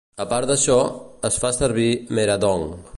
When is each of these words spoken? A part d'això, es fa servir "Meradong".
A 0.23 0.25
part 0.29 0.47
d'això, 0.51 0.77
es 1.31 1.37
fa 1.45 1.53
servir 1.59 1.89
"Meradong". 2.21 2.67